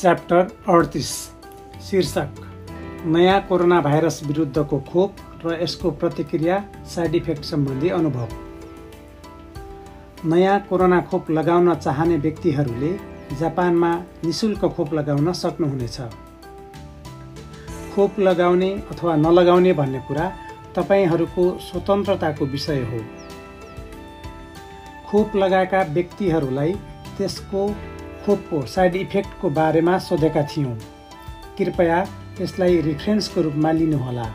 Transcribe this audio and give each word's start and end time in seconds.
Chapter 0.00 0.42
अडतिस 0.68 1.08
शीर्षक 1.84 2.34
नयाँ 3.06 3.40
corona 3.48 3.80
virus 3.80 4.20
विरुद्धको 4.24 4.78
खोप 4.90 5.16
र 5.44 5.58
यसको 5.62 5.90
प्रतिक्रिया 5.90 6.58
साइड 6.86 7.14
इफेक्ट 7.14 7.44
सम्बन्धी 7.44 7.88
अनुभव। 7.88 8.28
नयाँ 10.24 10.58
कोरोना 10.68 11.00
खोप 11.00 11.30
लगाउन 11.30 11.74
चाहने 11.74 12.16
व्यक्तिहरूले 12.16 12.92
जापानमा 13.40 13.92
निशुल्क 14.24 14.64
खोप 14.76 14.94
लगाउन 14.94 15.32
सक्नुहुनेछ। 15.32 15.98
खोप 17.94 18.18
लगाउने 18.20 18.70
अथवा 18.90 19.16
नलगाउने 19.16 19.72
भन्ने 19.72 20.00
कुरा 20.08 20.30
तपाईँहरूको 20.76 21.50
स्वतन्त्रताको 21.60 22.44
विषय 22.46 22.82
हो। 22.84 23.04
खोप 25.10 25.36
लगाएका 25.36 25.82
व्यक्तिहरूलाई 25.92 26.72
त्यसको 27.18 27.68
खोपको 28.28 28.60
साइड 28.66 28.96
इफेक्टको 28.96 29.50
बारेमा 29.50 29.98
सोधेका 29.98 30.42
थियौँ। 30.42 30.74
कृपया 31.58 31.98
यसलाई 32.40 32.80
रिफरेन्सको 32.80 33.42
रूपमा 33.42 33.70
लिनुहोला। 33.72 34.26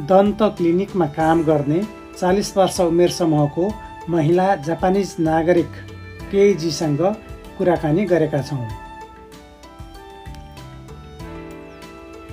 दन्त 0.00 0.42
क्लिनिकमा 0.56 1.06
काम 1.06 1.42
गर्ने 1.42 1.80
चालिस 2.18 2.56
वर्ष 2.56 2.80
उमेर 2.80 3.10
समूहको 3.10 3.64
महिला 4.08 4.54
जापानिज 4.68 5.16
नागरिक 5.20 5.72
केजीसँग 6.30 7.02
कुराकानी 7.58 8.04
गरेका 8.04 8.42
छौँ। 8.42 8.68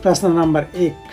प्रश्न 0.03 0.31
नम्बर 0.31 0.67
एक। 0.75 1.03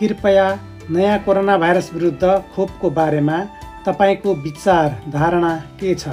कृपया 0.00 0.46
नयाँ 0.90 1.18
कोरोना 1.24 1.58
भाइरस 1.58 1.92
विरुद्ध 1.94 2.24
खोपको 2.54 2.90
बारेमा 2.90 3.38
तपाईँको 3.86 4.34
विचार 4.34 5.02
धारणा 5.08 5.56
के 5.80 5.94
छ? 5.94 6.08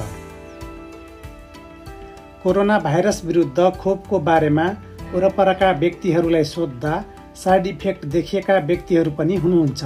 कोरोना 2.43 2.77
भाइरस 2.79 3.21
विरुद्ध 3.25 3.69
खोपको 3.79 4.19
बारेमा 4.19 4.65
वरपरका 5.13 5.71
व्यक्तिहरूलाई 5.79 6.43
सोद्धा 6.43 6.93
साइड 7.35 7.65
इफेक्ट 7.67 8.05
देखिएका 8.13 8.57
व्यक्तिहरू 8.67 9.11
पनि 9.11 9.35
हुनुहुन्छ 9.35 9.83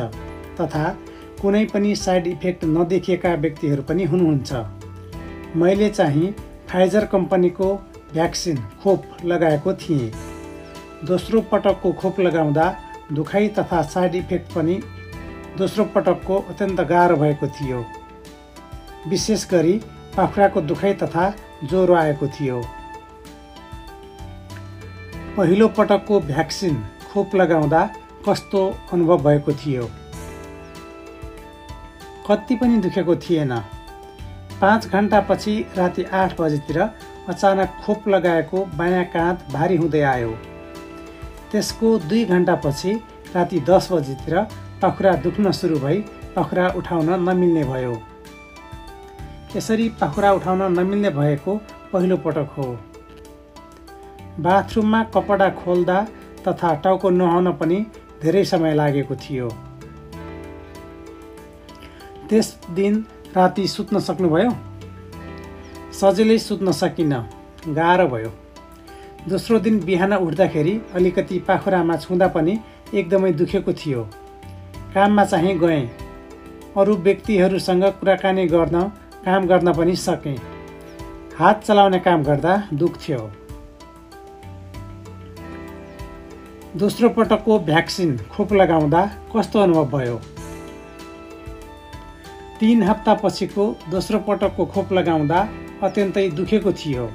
तथा 0.59 0.90
कुनै 1.42 1.64
पनि 1.74 1.96
साइड 1.96 2.28
इफेक्ट 2.28 2.66
नदेखिएका 2.68 3.34
व्यक्तिहरू 3.36 3.84
पनि 3.84 4.04
हुनुहुन्छ। 4.06 4.52
मैले 5.56 5.90
चाहिँ 5.90 6.30
फाइजर 6.70 7.06
कम्पनीको 7.06 7.74
भ्याक्सिन 8.14 8.58
खोप 8.84 9.06
लगाएको 9.26 9.74
थिएँ। 9.76 10.12
दोस्रो 11.06 11.42
पटकको 11.52 11.92
खोप 12.02 12.20
लगाउँदा 12.20 12.66
दुखाइ 13.14 13.48
तथा 13.58 13.81
साइड 13.94 14.16
इफेक्ट 14.16 14.54
पनि 14.54 14.76
दोस्रो 15.58 15.86
पटकको 15.96 16.38
अत्यन्त 16.50 16.81
गाह्रो 16.92 17.18
भएको 17.18 17.48
थियो। 17.56 17.84
विशेष 19.09 19.50
गरी 19.52 19.74
पाखुराको 20.18 20.62
दुखाइ 20.64 20.94
तथा 21.04 21.26
ज्वरो 21.69 21.94
आएको 21.95 22.28
थियो। 22.28 22.61
पहिलो 25.38 25.67
पटकको 25.67 26.19
भ्याक्सिन 26.19 26.83
खोप 27.14 27.36
लगाउँदा 27.36 27.81
कस्तो 28.28 28.61
अनुभव 28.94 29.23
भएको 29.23 29.53
थियो? 29.53 29.89
कति 32.28 32.56
पनि 32.56 32.78
दुखेको 32.78 33.16
थिएन। 33.16 33.53
पाँच 34.61 34.88
घन्टापछि 34.88 35.53
राति 35.78 36.03
आठ 36.14 36.39
बजीतिर 36.41 36.80
अचानक 37.30 37.78
खोप 37.86 38.08
लगाएको 38.08 38.66
बायाँ 38.78 39.03
काँध 39.06 39.53
भारी 39.53 39.75
हुँदै 39.75 40.02
आयो। 40.02 40.31
त्यसको 41.52 41.97
दुई 42.00 42.23
घन्टापछि 42.25 42.94
राति 43.36 43.59
दस 43.69 43.88
बजीतिर 43.91 44.39
पाखुरा 44.81 45.14
दुख्न 45.16 45.52
सुरु 45.52 45.80
भई 45.80 45.97
पाखुरा 46.36 46.67
उठाउन 46.78 47.09
नमिल्ने 47.30 47.64
भयो। 47.64 47.94
यसरी 49.56 49.88
पाखुरा 50.02 50.31
उठाउन 50.34 50.62
नमिल्ने 50.74 51.09
भएको 51.09 51.56
पहिलो 51.94 52.18
पटक 52.18 52.53
हो। 52.58 52.66
बाथरुममा 54.40 55.03
कपडा 55.14 55.50
खोल्दा 55.59 55.97
तथा 56.47 56.74
टाउको 56.75 57.09
नुहाउन 57.09 57.52
पनि 57.53 57.78
धेरै 58.22 58.44
समय 58.44 58.74
लागेको 58.74 59.16
थियो। 59.16 59.50
त्यस 62.30 62.47
दिन 62.72 63.06
राति 63.36 63.68
सुत्न 63.68 64.00
सक्नुभयो? 64.00 64.52
सजिलै 65.94 66.38
सुत्न 66.38 66.72
सकिनँ 66.72 67.22
गाह्रो 67.70 68.08
भयो। 68.08 68.31
दोस्रो 69.30 69.59
दिन 69.59 69.80
बिहान 69.80 70.14
उठ्दाखेरि 70.16 70.74
अलिकति 70.96 71.40
पाखुरामा 71.40 71.96
छुँदा 71.97 72.28
पनि 72.28 72.59
एकदमै 72.94 73.31
दुखेको 73.34 73.74
थियो। 73.74 74.02
काममा 74.94 75.25
चाहिँ 75.25 75.58
गएँ। 75.59 75.88
अरू 76.78 76.96
व्यक्तिहरूसँग 76.97 77.84
कुराकानी 78.00 78.46
गर्न 78.47 78.78
काम 79.25 79.45
गर्न 79.47 79.72
पनि 79.73 79.95
सकेँ। 79.95 80.35
हात 81.38 81.63
चलाउने 81.63 82.00
काम 82.00 82.23
गर्दा 82.23 82.56
दुख्थ्यो 82.73 83.19
दोस्रो 86.75 87.09
पटकको 87.09 87.59
भ्याक्सिन 87.59 88.17
खोप 88.31 88.53
लगाउँदा 88.53 89.01
कस्तो 89.35 89.59
अनुभव 89.59 89.85
भयो? 89.89 90.17
तिन 92.59 92.84
हप्तापछिको 92.84 93.66
दोस्रो 93.91 94.19
पटकको 94.28 94.66
खोप 94.66 94.91
लगाउँदा 94.94 95.40
अत्यन्तै 95.84 96.28
दुखेको 96.31 96.72
थियो। 96.73 97.05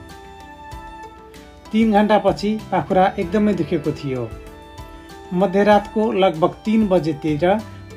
तिन 1.73 1.93
घन्टापछि 1.93 2.51
पाखुरा 2.71 3.05
एकदमै 3.19 3.55
दुखेको 3.55 3.93
थियो। 3.93 4.23
मध्यरातको 5.35 6.11
लगभग 6.15 6.55
तिन 6.65 6.89
बजेतिर 6.89 7.45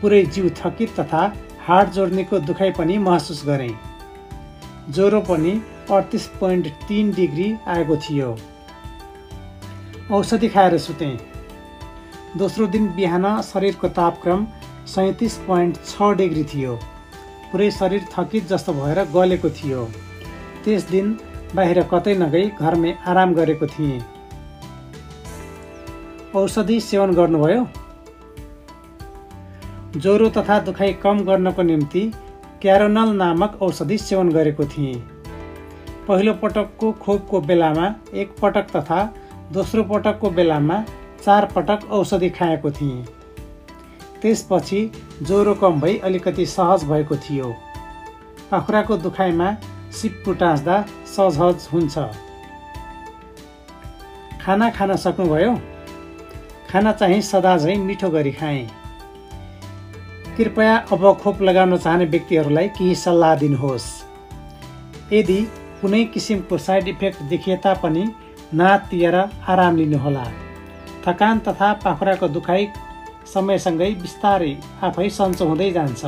पुरै 0.01 0.21
जिउ 0.27 0.49
थकित 0.57 0.99
तथा 0.99 1.23
हाड 1.67 1.91
जोड्नेको 1.91 2.39
दुखाइ 2.41 2.71
पनि 2.77 2.97
महसुस 2.99 3.43
गरेँ। 3.47 3.71
ज्वरो 4.89 5.19
पनि 5.21 5.51
अडतिस 5.91 6.27
पोइन्ट 6.39 6.67
तिन 6.87 7.11
डिग्री 7.11 7.53
आएको 7.67 7.95
थियो। 7.97 8.37
औषधि 10.11 10.47
खाएर 10.49 10.77
सुतेँ। 10.77 11.17
दोस्रो 12.37 12.67
दिन 12.67 12.87
बिहान 12.95 13.41
शरीरको 13.41 13.87
तापक्रम 13.89 14.47
सैँतिस 14.87 15.37
पोइन्ट 15.47 15.77
छ 15.85 16.13
डिग्री 16.17 16.43
थियो। 16.43 16.75
पुरै 17.51 17.69
शरीर 17.71 18.07
थकित 18.13 18.47
जस्तो 18.47 18.73
भएर 18.73 19.03
गलेको 19.13 19.49
थियो। 19.49 19.85
त्यस 20.63 20.89
दिन 20.89 21.17
बाहिर 21.55 21.81
कतै 21.83 22.13
नगई 22.15 22.45
घरमै 22.59 22.95
आराम 23.07 23.33
गरेको 23.33 23.67
थिएँ। 23.67 24.01
औषधि 26.35 26.79
सेवन 26.79 27.13
गर्नुभयो? 27.13 27.67
ज्वरो 29.97 30.29
तथा 30.29 30.59
दुखाइ 30.59 30.93
कम 30.93 31.19
गर्नको 31.25 31.61
निम्ति 31.61 32.03
क्यारोनल 32.61 33.09
नामक 33.17 33.57
औषधि 33.61 33.97
सेवन 33.97 34.29
गरेको 34.29 34.65
थिएँ। 34.65 34.95
पहिलो 36.07 36.33
पटकको 36.33 36.91
खोपको 37.01 37.39
बेलामा 37.41 37.85
एक 38.13 38.35
पटक 38.41 38.67
तथा 38.75 38.99
दोस्रो 39.51 39.83
पटकको 39.83 40.29
बेलामा 40.29 40.77
चार 41.23 41.45
पटक 41.55 41.87
औषधि 41.91 42.29
खाएको 42.29 42.71
थिएँ। 42.71 43.05
त्यसपछि 44.21 44.81
ज्वरो 45.21 45.53
कम 45.53 45.79
भई 45.81 45.97
अलिकति 45.97 46.45
सहज 46.45 46.83
भएको 46.83 47.15
थियो। 47.17 47.53
पाखुराको 48.51 48.97
दुखाइमा 48.97 49.55
सिप्पु 49.91 50.33
टाँच्दा 50.33 50.81
सहज 51.07 51.67
हुन्छ। 51.73 51.97
खाना 54.41 54.69
खान 54.69 54.95
सक्नुभयो? 54.97 55.55
खाना 56.69 56.91
चाहिँ 56.91 57.21
सदा 57.21 57.57
झैँ 57.57 57.75
मिठो 57.77 58.09
गरी 58.09 58.31
खाएँ। 58.31 58.69
कृपया 60.37 60.75
अब 60.93 61.01
खोप 61.23 61.41
लगाउन 61.41 61.77
चाहने 61.77 62.05
व्यक्तिहरूलाई 62.05 62.67
केही 62.77 62.95
सल्लाह 62.95 63.35
दिनुहोस्। 63.35 63.87
यदि 65.13 65.39
कुनै 65.81 66.03
किसिमको 66.13 66.57
साइड 66.57 66.87
इफेक्ट 66.87 67.21
देखिए 67.31 67.57
तापनि 67.65 68.03
नातिएर 68.53 69.15
आराम 69.51 69.75
लिनुहोला। 69.77 70.25
थकान 71.03 71.39
तथा 71.47 71.73
पाखुराको 71.83 72.27
दुखाइ 72.29 72.67
समयसँगै 73.33 73.91
बिस्तारै 74.01 74.53
आफै 74.83 75.09
सन्चो 75.11 75.45
हुँदै 75.45 75.69
जान्छ। 75.71 76.01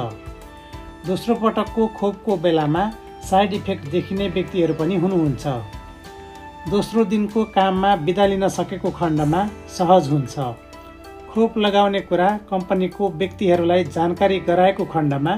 दोस्रो 1.08 1.36
पटकको 1.36 1.88
खोपको 2.00 2.38
बेलामा 2.44 2.84
साइड 3.30 3.54
इफेक्ट 3.54 3.90
देखिने 3.92 4.28
व्यक्तिहरू 4.36 4.74
पनि 4.80 4.96
हुनुहुन्छ। 5.04 5.46
दोस्रो 6.72 7.04
दिनको 7.12 7.44
काममा 7.56 7.96
बिदा 8.08 8.26
लिन 8.26 8.48
सकेको 8.58 8.90
खण्डमा 9.00 9.42
सहज 9.78 10.10
हुन्छ। 10.12 10.36
खोप 11.34 11.58
लगाउने 11.58 12.00
कुरा 12.10 12.30
कम्पनीको 12.50 13.10
व्यक्तिहरूलाई 13.20 13.84
जानकारी 13.96 14.40
गराएको 14.48 14.86
खण्डमा 14.94 15.34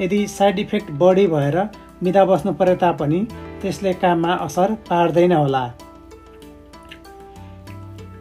यदि 0.00 0.26
साइड 0.28 0.58
इफेक्ट 0.58 0.90
बढी 1.02 1.26
भएर 1.26 1.58
बिदा 2.02 2.24
बस्नु 2.24 2.52
परे 2.52 2.74
तापनि 2.76 3.20
त्यसले 3.62 3.92
काममा 4.02 4.32
असर 4.46 4.72
पार्दैन 4.88 5.32
होला। 5.32 5.66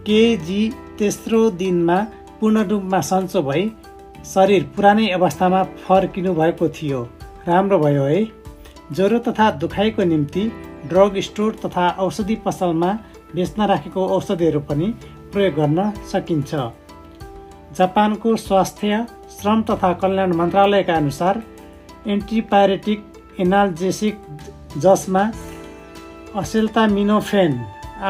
केजी 0.08 0.62
तेस्रो 1.00 1.42
दिनमा 1.62 1.98
पूर्ण 2.40 2.64
रूपमा 2.70 3.02
सन्चो 3.10 3.42
भई 3.42 3.64
शरीर 4.26 4.64
पुरानै 4.76 5.08
अवस्थामा 5.18 5.64
फर्किनु 5.84 6.34
भएको 6.34 6.70
थियो। 6.78 7.02
राम्रो 7.48 7.80
भयो 7.80 8.04
है। 8.04 8.24
ज्वरो 8.92 9.20
तथा 9.28 9.50
दुखाइको 9.62 10.04
निम्ति 10.04 10.44
ड्रग 10.90 11.20
स्टोर 11.28 11.60
तथा 11.66 11.90
औषधि 12.00 12.36
पसलमा 12.46 12.92
बेच्न 13.36 13.66
राखेको 13.68 14.08
औषधिहरू 14.16 14.60
पनि 14.70 14.88
प्रयोग 15.34 15.54
गर्न 15.56 15.92
सकिन्छ। 16.12 16.56
जापानको 17.78 18.36
स्वास्थ्य 18.38 19.06
श्रम 19.38 19.62
तथा 19.70 19.92
कल्याण 20.02 20.34
मन्त्रालयका 20.40 20.96
अनुसार 20.96 21.42
एन्टिपायरेटिक 22.14 23.00
एनाल्जेसिक 23.40 24.16
जसमा 24.84 25.24
असेल्तामिनोफेन 26.42 27.52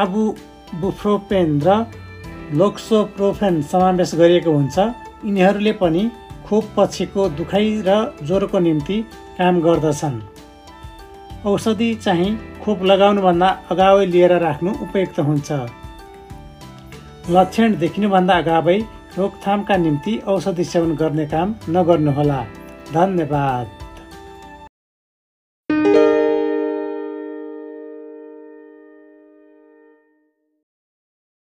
आबु 0.02 0.24
बुफ्रोपेन 0.80 1.50
र 1.66 1.68
लोक्सोप्रोफेन 2.60 3.54
समावेश 3.72 4.14
गरिएको 4.14 4.50
हुन्छ। 4.50 4.78
यिनीहरूले 5.26 5.72
पनि 5.82 6.02
खोप 6.46 6.64
पछिको 6.76 7.28
दुखाइ 7.38 7.68
र 7.86 7.90
ज्वरोको 8.22 8.58
निम्ति 8.66 8.96
काम 9.38 9.54
गर्दछन्। 9.66 10.18
औषधि 11.46 11.90
चाहिँ 12.04 12.30
खोप 12.62 12.82
लगाउनुभन्दा 12.90 13.48
अगावै 13.70 14.06
लिएर 14.06 14.32
राख्नु 14.42 14.70
उपयुक्त 14.84 15.18
हुन्छ। 15.28 15.50
लक्षण 17.30 17.76
देखिनुभन्दा 17.82 18.34
अगावै 18.42 18.78
रोकथामका 19.18 19.76
निम्ति 19.76 20.16
औषधि 20.28 20.64
सेवन 20.64 20.94
गर्ने 20.96 21.26
काम 21.26 21.54
नगर्नुहोला। 21.68 22.42
धन्यवाद। 22.92 23.75